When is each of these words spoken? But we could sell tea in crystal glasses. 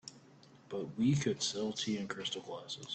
But 0.67 0.97
we 0.97 1.13
could 1.13 1.43
sell 1.43 1.73
tea 1.73 1.99
in 1.99 2.07
crystal 2.07 2.41
glasses. 2.41 2.87